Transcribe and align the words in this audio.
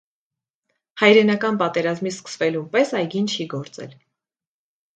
Հայրենական 1.01 1.59
պատերազմի 1.59 2.11
սկսվելուն 2.15 2.73
պես 2.73 2.97
այգին 3.03 3.31
չի 3.35 3.47
գործել։ 3.55 3.97